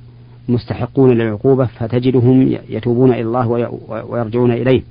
مستحقون 0.50 1.12
للعقوبة 1.12 1.66
فتجدهم 1.66 2.58
يتوبون 2.70 3.14
إلى 3.14 3.22
الله 3.22 3.48
ويرجعون 4.10 4.52
إليه. 4.52 4.82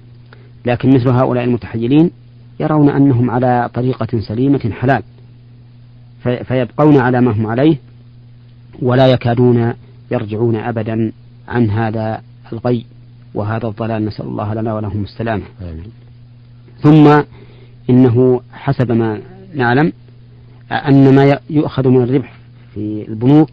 لكن 0.67 0.89
مثل 0.95 1.09
هؤلاء 1.09 1.45
المتحيلين 1.45 2.11
يرون 2.61 2.89
أنهم 2.89 3.31
على 3.31 3.71
طريقة 3.75 4.21
سليمة 4.21 4.71
حلال. 4.73 5.03
فيبقون 6.21 6.97
على 6.97 7.21
ما 7.21 7.33
هم 7.33 7.47
عليه 7.47 7.77
ولا 8.83 9.07
يكادون 9.07 9.75
يرجعون 10.11 10.57
أبدا 10.57 11.13
عن 11.49 11.71
هذا 11.71 12.23
الغي 12.53 12.85
وهذا 13.35 13.67
الضلال. 13.69 14.05
نسأل 14.05 14.27
الله 14.27 14.55
لنا 14.55 14.75
ولهم 14.75 15.03
السلامة. 15.03 15.43
ثم 16.83 17.23
إنه 17.91 18.41
حسب 18.53 18.93
ما 18.93 19.21
نعلم 19.55 19.93
أن 20.73 21.15
ما 21.15 21.39
يؤخذ 21.51 21.89
من 21.89 22.03
الربح 22.03 22.33
في 22.75 23.09
البنوك 23.09 23.51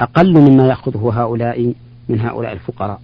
أقل 0.00 0.38
مما 0.38 0.68
يأخذه 0.68 1.12
هؤلاء 1.14 1.74
من 2.08 2.20
هؤلاء 2.20 2.52
الفقراء. 2.52 3.00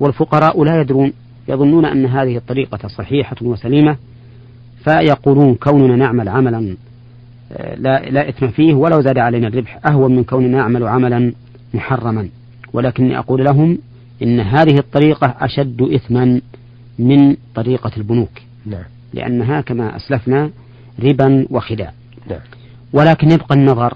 والفقراء 0.00 0.64
لا 0.64 0.80
يدرون 0.80 1.12
يظنون 1.48 1.84
أن 1.84 2.06
هذه 2.06 2.36
الطريقة 2.36 2.88
صحيحة 2.88 3.36
وسليمة 3.42 3.96
فيقولون 4.84 5.54
كوننا 5.54 5.96
نعمل 5.96 6.28
عملا 6.28 6.76
لا, 7.76 8.10
لا 8.10 8.28
إثم 8.28 8.48
فيه 8.48 8.74
ولو 8.74 9.00
زاد 9.00 9.18
علينا 9.18 9.48
الربح. 9.48 9.78
أهون 9.86 10.16
من 10.16 10.24
كوننا 10.24 10.58
نعمل 10.58 10.86
عملا 10.86 11.32
محرما. 11.74 12.28
ولكني 12.72 13.18
أقول 13.18 13.44
لهم 13.44 13.78
إن 14.22 14.40
هذه 14.40 14.78
الطريقة 14.78 15.34
أشد 15.40 15.82
إثما 15.82 16.40
من 16.98 17.36
طريقة 17.54 17.90
البنوك. 17.96 18.42
نعم. 18.66 18.84
لأنها 19.14 19.60
كما 19.60 19.96
أسلفنا 19.96 20.50
ربا 21.02 21.46
وخداع. 21.50 21.92
نعم. 22.30 22.40
ولكن 22.92 23.30
يبقى 23.30 23.54
النظر 23.54 23.94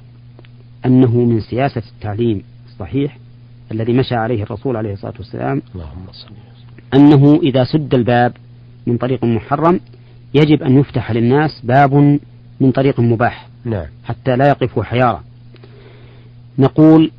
أنه 0.87 1.17
من 1.17 1.41
سياسة 1.41 1.83
التعليم 1.97 2.43
الصحيح 2.67 3.19
الذي 3.73 3.93
مشى 3.93 4.15
عليه 4.15 4.43
الرسول 4.43 4.77
عليه 4.77 4.93
الصلاة 4.93 5.15
والسلام 5.19 5.63
اللهم 5.75 6.07
صل 6.13 6.35
أنه 6.95 7.41
إذا 7.43 7.65
سد 7.65 7.95
الباب 7.95 8.33
من 8.87 8.97
طريق 8.97 9.25
محرم 9.25 9.81
يجب 10.35 10.63
أن 10.63 10.79
يفتح 10.79 11.13
للناس 11.13 11.61
باب 11.65 12.19
من 12.63 12.71
طريق 12.71 13.01
مباح 13.01 13.49
نعم. 13.65 13.87
حتى 14.05 14.37
لا 14.37 14.49
يقفوا 14.49 14.85
حيارى 14.85 15.21
نقول 16.59 17.11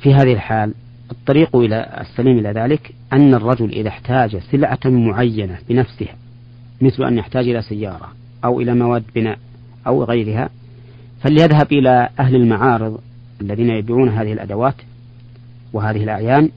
في 0.00 0.14
هذه 0.14 0.32
الحال 0.32 0.74
الطريق 1.10 1.56
إلى 1.56 2.00
السليم 2.00 2.38
إلى 2.38 2.52
ذلك 2.52 2.94
أن 3.12 3.34
الرجل 3.34 3.70
إذا 3.70 3.88
احتاج 3.88 4.36
سلعة 4.36 4.80
معينة 4.84 5.58
بنفسها 5.68 6.14
مثل 6.80 7.04
أن 7.04 7.18
يحتاج 7.18 7.48
إلى 7.48 7.62
سيارة 7.62 8.12
أو 8.44 8.60
إلى 8.60 8.74
مواد 8.74 9.04
بناء 9.14 9.38
أو 9.86 10.04
غيرها 10.04 10.50
فليذهب 11.20 11.72
إلى 11.72 12.08
أهل 12.18 12.36
المعارض 12.36 13.00
الذين 13.40 13.70
يبيعون 13.70 14.08
هذه 14.08 14.32
الأدوات 14.32 14.74
وهذه 15.72 16.04
الأعيان 16.04 16.50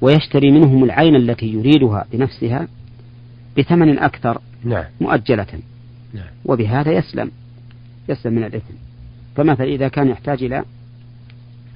ويشتري 0.00 0.50
منهم 0.50 0.84
العين 0.84 1.16
التي 1.16 1.46
يريدها 1.46 2.04
بنفسها 2.12 2.68
بثمن 3.58 3.98
أكثر 3.98 4.40
نعم. 4.64 4.84
مؤجلة 5.00 5.46
نعم. 6.14 6.26
وبهذا 6.44 6.92
يسلم 6.92 7.30
يسلم 8.10 8.32
من 8.32 8.44
الإثم. 8.44 8.74
فمثلا 9.36 9.66
إذا 9.66 9.88
كان 9.88 10.08
يحتاج 10.08 10.42
إلى 10.42 10.64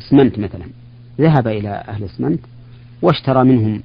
اسمنت 0.01 0.39
مثلا 0.39 0.65
ذهب 1.21 1.49
إلى 1.49 1.69
أهل 1.89 2.05
اسمنت 2.05 2.41
واشترى 3.03 3.45
منهم 3.45 3.83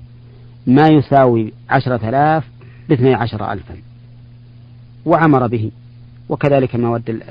ما 0.67 0.87
يساوي 0.87 1.53
عشرة 1.69 2.09
آلاف 2.09 2.43
باثني 2.89 3.13
عشر 3.13 3.51
ألفا 3.51 3.75
وعمر 5.05 5.47
به. 5.47 5.71
وكذلك 6.29 6.75
المواد 6.75 7.21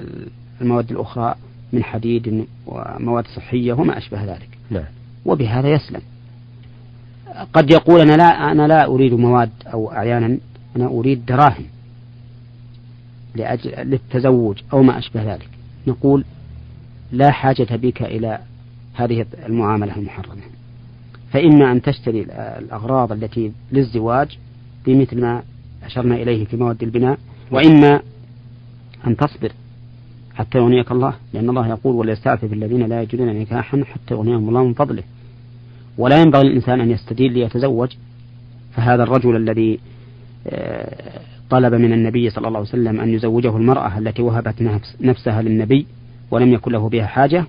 المواد 0.60 0.90
الأخرى 0.90 1.34
من 1.72 1.84
حديد 1.84 2.46
ومواد 2.66 3.26
صحية 3.26 3.72
وما 3.72 3.98
أشبه 3.98 4.24
ذلك. 4.24 4.48
نعم. 4.70 4.84
وبهذا 5.24 5.68
يسلم. 5.68 6.00
قد 7.52 7.70
يقول 7.70 8.00
أنا 8.00 8.16
لا 8.16 8.52
أنا 8.52 8.66
لا 8.66 8.86
أريد 8.86 9.12
مواد 9.12 9.50
أو 9.72 9.92
أعيانا 9.92 10.38
أنا 10.76 10.86
أريد 10.86 11.26
دراهم. 11.26 11.64
لأجل 13.34 13.70
للتزوج 13.90 14.58
أو 14.72 14.82
ما 14.82 14.98
أشبه 14.98 15.34
ذلك. 15.34 15.48
نقول 15.86 16.24
لا 17.12 17.30
حاجة 17.30 17.76
بك 17.76 18.02
إلى 18.02 18.38
هذه 18.94 19.26
المعاملة 19.46 19.96
المحرمة. 19.96 20.42
فإما 21.32 21.72
أن 21.72 21.82
تشتري 21.82 22.22
الأغراض 22.58 23.12
التي 23.12 23.52
للزواج 23.72 24.38
بمثل 24.86 25.20
ما 25.20 25.42
أشرنا 25.84 26.14
إليه 26.14 26.44
في 26.44 26.56
مواد 26.56 26.82
البناء 26.82 27.18
وإما 27.50 28.00
أن 29.06 29.16
تصبر 29.16 29.52
حتى 30.34 30.58
يغنيك 30.58 30.92
الله 30.92 31.14
لأن 31.32 31.48
الله 31.50 31.68
يقول 31.68 31.94
وليستعفف 31.94 32.52
الذين 32.52 32.82
لا 32.82 33.02
يجدون 33.02 33.28
نكاحا 33.28 33.84
حتى 33.84 34.14
يغنيهم 34.14 34.48
الله 34.48 34.64
من 34.64 34.74
فضله 34.74 35.02
ولا 35.98 36.22
ينبغي 36.22 36.48
للإنسان 36.48 36.80
أن 36.80 36.90
يستدين 36.90 37.32
ليتزوج. 37.32 37.88
فهذا 38.72 39.02
الرجل 39.02 39.36
الذي 39.36 39.80
آه، 40.46 41.20
طلب 41.50 41.74
من 41.74 41.92
النبي 41.92 42.30
صلى 42.30 42.48
الله 42.48 42.58
عليه 42.58 42.68
وسلم 42.68 43.00
أن 43.00 43.08
يزوجه 43.08 43.56
المرأة 43.56 43.98
التي 43.98 44.22
وهبت 44.22 44.62
نفس 44.62 44.96
نفسها 45.00 45.42
للنبي 45.42 45.86
ولم 46.30 46.52
يكن 46.52 46.72
له 46.72 46.88
بها 46.88 47.06
حاجة. 47.06 47.44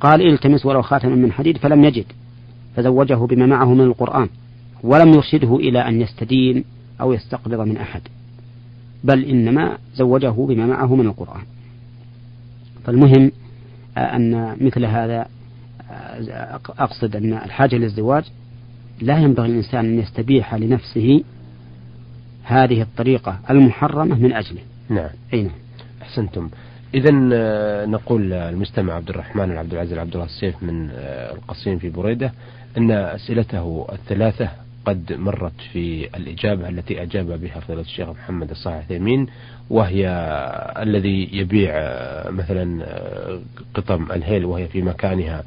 قال 0.00 0.32
التمس 0.32 0.66
ولو 0.66 0.82
خاتما 0.82 1.14
من 1.14 1.32
حديد 1.32 1.56
فلم 1.56 1.84
يجد 1.84 2.04
فزوجه 2.76 3.14
بما 3.14 3.46
معه 3.46 3.74
من 3.74 3.80
القرآن 3.84 4.28
ولم 4.82 5.08
يرشده 5.08 5.56
إلى 5.56 5.88
أن 5.88 6.00
يستدين 6.00 6.64
أو 7.00 7.12
يستقبض 7.12 7.60
من 7.60 7.76
أحد 7.76 8.02
بل 9.04 9.24
إنما 9.24 9.78
زوجه 9.94 10.30
بما 10.30 10.66
معه 10.66 10.94
من 10.94 11.06
القرآن. 11.06 11.42
فالمهم 12.84 13.32
آه، 13.96 14.16
أن 14.16 14.56
مثل 14.60 14.84
هذا 14.84 15.26
آه، 15.90 16.60
أقصد 16.78 17.16
أن 17.16 17.32
الحاجة 17.32 17.76
للزواج 17.76 18.24
لا 19.00 19.18
ينبغي 19.18 19.46
الإنسان 19.46 19.84
أن 19.84 19.98
يستبيح 19.98 20.54
لنفسه 20.54 21.24
هذه 22.44 22.82
الطريقة 22.82 23.38
المحرمة 23.50 24.18
من 24.18 24.32
أجله. 24.32 24.60
نعم. 24.88 25.10
أي 25.32 25.42
نعم. 25.42 25.52
أحسنتم. 26.02 26.48
إذا 26.94 27.30
آه، 27.32 27.86
نقول 27.86 28.32
المستمع 28.32 28.94
عبد 28.94 29.08
الرحمن 29.08 29.50
العبد 29.52 29.72
العزيز 29.72 29.98
عبد 29.98 30.12
الله 30.12 30.24
السيف 30.24 30.62
من 30.62 30.90
القصيم 31.34 31.78
في 31.78 31.90
بريدة 31.90 32.32
أن 32.78 32.90
أسئلته 32.90 33.86
الثلاثة 33.92 34.48
قد 34.84 35.12
مرت 35.12 35.60
في 35.72 36.16
الإجابة 36.16 36.68
التي 36.68 37.02
أجاب 37.02 37.40
بها 37.40 37.60
فضيلة 37.60 37.80
الشيخ 37.80 38.08
محمد 38.08 38.50
الصالح 38.50 38.76
الثيمين 38.76 39.26
وهي 39.70 40.08
الذي 40.78 41.28
يبيع 41.32 41.72
مثلا 42.30 42.86
قطم 43.74 44.12
الهيل 44.12 44.44
وهي 44.44 44.68
في 44.68 44.82
مكانها 44.82 45.44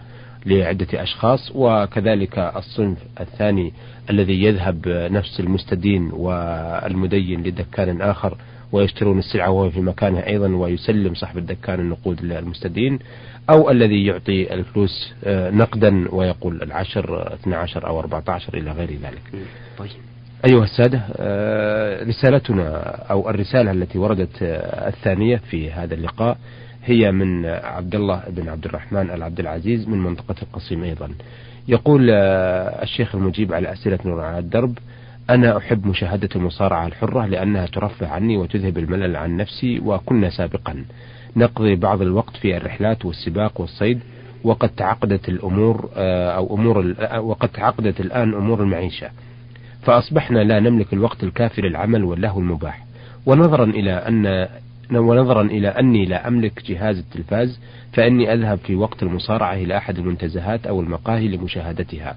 لعدة 0.48 1.04
أشخاص 1.04 1.51
وكذلك 1.56 2.39
الصنف 2.39 2.98
الثاني 3.20 3.74
الذي 4.10 4.43
يذهب 4.43 4.88
نفس 4.88 5.39
المستدين 5.39 6.12
والمدين 6.13 7.43
لدكان 7.43 8.02
آخر 8.02 8.38
ويشترون 8.72 9.19
السلعة 9.19 9.50
وهو 9.52 9.69
في 9.69 9.82
مكانها 9.82 10.28
أيضا 10.28 10.48
ويسلم 10.48 11.13
صاحب 11.13 11.38
الدكان 11.38 11.80
النقود 11.80 12.22
للمستدين 12.22 13.00
أو 13.50 13.72
الذي 13.72 14.06
يعطي 14.06 14.54
الفلوس 14.54 15.13
آه، 15.24 15.50
نقدا 15.50 16.15
ويقول 16.15 16.63
العشر 16.63 17.34
12 17.34 17.88
أو 17.88 18.00
14 18.00 18.58
إلى 18.58 18.72
غير 18.72 18.89
ذلك 18.91 19.22
طيب. 19.78 19.89
أيها 20.50 20.63
السادة 20.63 21.02
آه، 21.17 22.04
رسالتنا 22.04 22.78
أو 23.12 23.30
الرسالة 23.30 23.72
التي 23.72 23.98
وردت 23.98 24.43
آه، 24.43 24.88
الثانية 24.88 25.38
في 25.50 25.72
هذا 25.72 25.93
اللقاء 25.93 26.38
هي 26.88 27.12
من 27.12 27.45
عبد 27.45 27.95
الله 27.95 28.23
بن 28.30 28.50
عبد 28.50 28.65
الرحمن 28.65 29.10
العبد 29.10 29.39
العزيز 29.39 29.88
من 29.88 29.97
منطقة 29.97 30.36
القصيم 30.41 30.84
أيضا. 30.84 31.10
يقول 31.67 32.10
الشيخ 32.10 33.15
المجيب 33.15 33.54
على 33.54 33.73
أسئلة 33.73 34.00
نور 34.06 34.21
على 34.21 34.39
الدرب 34.39 34.78
أنا 35.30 35.58
أحب 35.58 35.88
مشاهدة 35.88 36.30
المصارعة 36.36 36.88
الحرة 36.88 37.26
لأنها 37.26 37.65
ترفع 37.65 38.08
عني 38.08 38.38
وتذهب 38.38 38.78
الملل 38.78 39.15
عن 39.15 39.38
نفسي 39.38 39.80
وكنا 39.80 40.30
سابقا. 40.30 40.86
نقضي 41.36 41.76
بعض 41.76 42.02
الوقت 42.02 42.38
في 42.38 42.58
الرحلات 42.58 43.06
والسباق 43.06 43.62
والصيد 43.62 44.00
وقد 44.43 44.69
تعقدت 44.69 45.30
الأمور 45.30 45.89
آه، 45.95 46.32
أو 46.32 46.56
أمور 46.56 46.95
آه، 47.00 47.21
وقد 47.21 47.50
تعقدت 47.50 48.00
الآن 48.00 48.34
أمور 48.34 48.63
المعيشة. 48.63 49.10
فأصبحنا 49.82 50.39
لا 50.39 50.60
نملك 50.60 50.93
الوقت 50.93 51.23
الكافي 51.23 51.62
للعمل 51.62 52.04
واللهو 52.04 52.39
المباح. 52.39 52.86
ونظرا 53.26 53.63
إلى 53.63 53.91
أن 53.91 54.47
ونظرا 54.91 55.41
إلى 55.41 55.67
أني 55.67 56.06
لا 56.06 56.28
أملك 56.28 56.63
جهاز 56.65 56.97
التلفاز 56.97 57.60
فإني 57.93 58.34
أذهب 58.34 58.58
في 58.58 58.76
وقت 58.76 59.04
المصارعة 59.04 59.54
إلى 59.54 59.78
أحد 59.78 59.97
المنتزهات 59.97 60.67
أو 60.67 60.82
المقاهي 60.82 61.28
لمشاهدتها. 61.28 62.15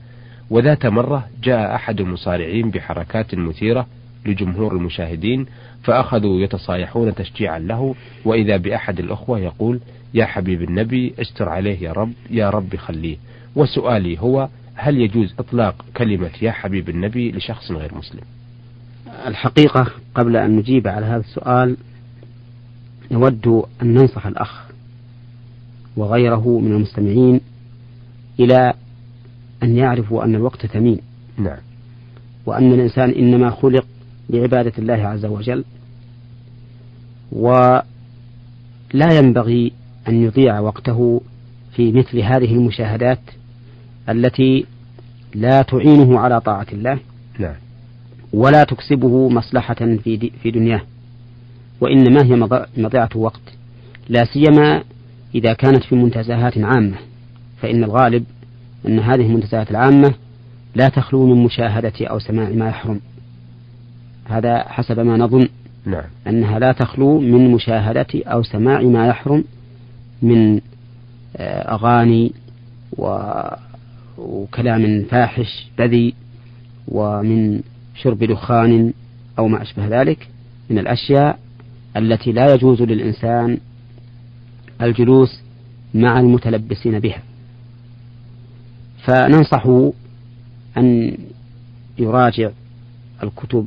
وذات 0.50 0.87
مرة 0.87 1.28
جاء 1.42 1.74
أحد 1.74 2.00
المصارعين 2.00 2.70
بحركات 2.70 3.35
مثيرة 3.35 3.87
لجمهور 4.26 4.76
المشاهدين 4.76 5.46
فأخذوا 5.83 6.40
يتصايحون 6.40 7.14
تشجيعا 7.14 7.59
له 7.59 7.94
وإذا 8.24 8.56
بأحد 8.56 9.00
الأخوة 9.00 9.38
يقول 9.38 9.80
يا 10.14 10.24
حبيب 10.24 10.62
النبي 10.62 11.14
استر 11.20 11.48
عليه 11.48 11.83
يا 11.83 11.92
رب 11.92 12.12
يا 12.30 12.50
رب 12.50 12.76
خليه. 12.76 13.16
وسؤالي 13.56 14.20
هو 14.20 14.48
هل 14.74 15.00
يجوز 15.00 15.35
إطلاق 15.38 15.85
كلمة 15.96 16.30
يا 16.42 16.50
حبيب 16.50 16.88
النبي 16.88 17.33
لشخص 17.33 17.70
غير 17.70 17.94
مسلم؟ 17.94 18.22
الحقيقة 19.26 19.87
قبل 20.14 20.37
أن 20.37 20.56
نجيب 20.56 20.88
على 20.88 21.06
هذا 21.06 21.20
السؤال 21.20 21.76
نود 23.11 23.46
أن 23.83 23.94
ننصح 23.94 24.27
الأخ 24.27 24.66
وغيره 25.96 26.59
من 26.59 26.73
المستمعين 26.73 27.40
إلى 28.40 28.75
أن 29.62 29.77
يعرفوا 29.77 30.25
أن 30.25 30.35
الوقت 30.35 30.66
ثمين 30.66 30.99
نعم. 31.38 31.59
وأن 32.46 32.73
الإنسان 32.73 33.11
إنما 33.11 33.51
خلق 33.51 33.87
لعبادة 34.31 34.73
الله 34.79 34.94
عز 34.94 35.25
وجل 35.25 35.64
ولا 37.33 37.85
ينبغي 39.12 39.73
أن 40.09 40.23
يضيع 40.23 40.61
وقته 40.61 41.20
في 41.77 41.92
مثل 41.92 42.18
هذه 42.18 42.55
المشاهدات 42.55 43.20
التي 44.09 44.66
لا 45.35 45.62
تعينه 45.62 46.18
على 46.18 46.40
طاعة 46.40 46.66
الله 46.73 46.99
نعم. 47.38 47.55
ولا 48.33 48.64
تكسبه 48.64 49.29
مصلحة 49.29 49.75
في 49.75 50.31
في 50.42 50.51
دنياه. 50.51 50.83
وإنما 51.81 52.25
هي 52.25 52.49
مضيعة 52.77 53.11
وقت 53.14 53.40
لا 54.09 54.25
سيما 54.25 54.83
إذا 55.35 55.53
كانت 55.53 55.85
في 55.85 55.95
منتزهات 55.95 56.59
عامة 56.59 56.97
فإن 57.62 57.85
الغالب 57.85 58.25
أن 58.87 58.99
هذه 58.99 59.27
المنتزهات 59.27 59.71
العامة 59.71 60.14
لا 60.75 60.88
تخلو 60.88 61.27
من 61.27 61.45
مشاهدة 61.45 61.93
أو 62.07 62.19
سماع 62.19 62.49
ما 62.49 62.69
يحرم 62.69 63.01
هذا 64.25 64.69
حسب 64.69 65.01
ما 65.01 65.16
نظن 65.16 65.49
نعم. 65.87 66.05
أنها 66.27 66.59
لا 66.59 66.73
تخلو 66.73 67.21
من 67.21 67.51
مشاهدة 67.51 68.07
أو 68.14 68.43
سماع 68.43 68.83
ما 68.83 69.07
يحرم 69.07 69.45
من 70.23 70.61
آه، 71.37 71.75
أغاني 71.75 72.33
وكلام 74.19 75.05
فاحش 75.11 75.69
بذي 75.79 76.14
ومن 76.88 77.61
شرب 77.95 78.25
دخان 78.25 78.93
أو 79.38 79.49
ما 79.49 79.62
أشبه 79.62 79.87
ذلك 79.87 80.29
من 80.71 80.79
الأشياء 80.79 81.38
التي 81.96 82.33
لا 82.33 82.55
يجوز 82.55 82.83
للإنسان 82.83 83.59
الجلوس 84.83 85.40
مع 85.94 86.20
المتلبسين 86.20 86.98
بها. 86.98 87.22
فننصحه 89.05 89.92
أن 90.76 91.16
يراجع 91.98 92.50
الكتب 93.22 93.66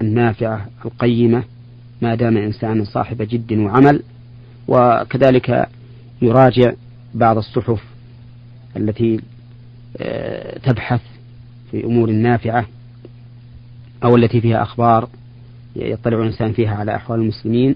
النافعة 0.00 0.66
القيمة 0.84 1.44
ما 2.02 2.14
دام 2.14 2.36
إنسان 2.36 2.84
صاحب 2.84 3.22
جد 3.22 3.52
وعمل 3.52 4.02
وكذلك 4.68 5.68
يراجع 6.22 6.72
بعض 7.14 7.36
الصحف 7.36 7.82
التي 8.76 9.20
آه، 9.96 10.58
تبحث 10.58 11.00
في 11.70 11.84
أمور 11.84 12.10
نافعة 12.10 12.66
أو 14.04 14.16
التي 14.16 14.40
فيها 14.40 14.62
أخبار 14.62 15.08
يطلع 15.76 16.18
الإنسان 16.18 16.52
فيها 16.52 16.74
على 16.74 16.96
أحوال 16.96 17.20
المسلمين 17.20 17.74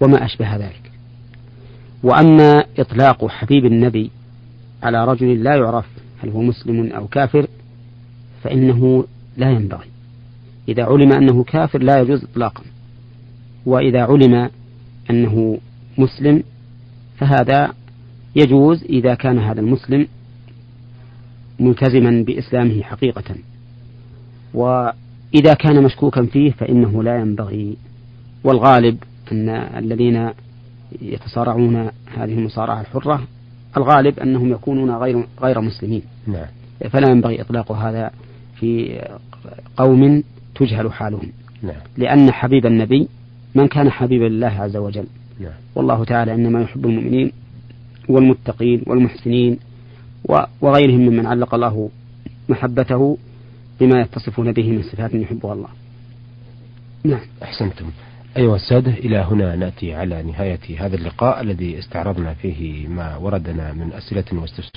وما 0.00 0.24
أشبه 0.24 0.56
ذلك. 0.56 0.90
وأما 2.02 2.64
إطلاق 2.78 3.26
حبيب 3.26 3.66
النبي 3.66 4.10
على 4.82 5.04
رجل 5.04 5.42
لا 5.42 5.56
يعرف 5.56 5.86
هل 6.22 6.30
هو 6.30 6.42
مسلم 6.42 6.92
أو 6.92 7.06
كافر 7.06 7.46
فإنه 8.42 9.04
لا 9.36 9.50
ينبغي. 9.50 9.86
إذا 10.68 10.84
علم 10.84 11.12
أنه 11.12 11.44
كافر 11.44 11.82
لا 11.82 12.00
يجوز 12.00 12.24
إطلاقا. 12.24 12.62
وإذا 13.66 14.02
علم 14.02 14.50
أنه 15.10 15.58
مسلم 15.98 16.42
فهذا 17.18 17.72
يجوز 18.36 18.84
إذا 18.84 19.14
كان 19.14 19.38
هذا 19.38 19.60
المسلم 19.60 20.06
ملتزما 21.60 22.24
بإسلامه 22.26 22.82
حقيقة. 22.82 23.34
وإذا 25.34 25.54
كان 25.54 25.82
مشكوكا 25.82 26.26
فيه 26.26 26.50
فإنه 26.50 27.02
لا 27.02 27.20
ينبغي 27.20 27.76
والغالب 28.44 28.96
أن 29.32 29.48
الذين 29.48 30.30
يتصارعون 31.02 31.90
هذه 32.16 32.32
المصارعة 32.32 32.80
الحرة 32.80 33.22
الغالب 33.76 34.20
أنهم 34.20 34.52
يكونون 34.52 34.90
غير 34.90 35.26
غير 35.42 35.60
مسلمين 35.60 36.02
نعم. 36.26 36.46
فلا 36.90 37.10
ينبغي 37.10 37.40
إطلاق 37.40 37.72
هذا 37.72 38.10
في 38.60 39.00
قوم 39.76 40.22
تجهل 40.54 40.92
حالهم 40.92 41.32
نعم. 41.62 41.80
لأن 41.96 42.32
حبيب 42.32 42.66
النبي 42.66 43.08
من 43.54 43.68
كان 43.68 43.90
حبيبا 43.90 44.24
لله 44.24 44.46
عز 44.46 44.76
وجل 44.76 45.06
نعم. 45.40 45.52
والله 45.74 46.04
تعالى 46.04 46.34
إنما 46.34 46.62
يحب 46.62 46.86
المؤمنين 46.86 47.32
والمتقين 48.08 48.82
والمحسنين 48.86 49.58
وغيرهم 50.60 51.00
ممن 51.00 51.26
علق 51.26 51.54
الله 51.54 51.90
محبته 52.48 53.18
بما 53.80 54.00
يتصفون 54.00 54.52
به 54.52 54.70
من 54.70 54.82
صفات 54.82 55.14
يحبها 55.14 55.52
الله. 55.52 55.68
نعم. 57.04 57.20
أحسنتم. 57.42 57.90
أيها 58.36 58.56
السادة 58.56 58.90
إلى 58.90 59.16
هنا 59.18 59.56
نأتي 59.56 59.94
على 59.94 60.22
نهاية 60.22 60.86
هذا 60.86 60.96
اللقاء 60.96 61.40
الذي 61.40 61.78
استعرضنا 61.78 62.34
فيه 62.34 62.88
ما 62.88 63.16
وردنا 63.16 63.72
من 63.72 63.92
أسئلة 63.92 64.24
واستفسارات. 64.32 64.70